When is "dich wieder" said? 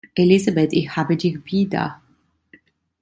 1.15-2.01